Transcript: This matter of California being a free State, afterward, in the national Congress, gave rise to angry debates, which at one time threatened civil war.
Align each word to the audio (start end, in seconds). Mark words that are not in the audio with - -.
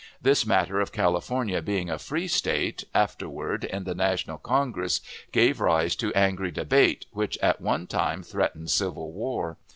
This 0.19 0.47
matter 0.47 0.79
of 0.79 0.91
California 0.91 1.61
being 1.61 1.87
a 1.91 1.99
free 1.99 2.27
State, 2.27 2.85
afterward, 2.91 3.63
in 3.63 3.83
the 3.83 3.93
national 3.93 4.39
Congress, 4.39 4.99
gave 5.31 5.61
rise 5.61 5.95
to 5.97 6.11
angry 6.15 6.49
debates, 6.49 7.05
which 7.11 7.37
at 7.37 7.61
one 7.61 7.85
time 7.85 8.23
threatened 8.23 8.71
civil 8.71 9.11
war. 9.11 9.57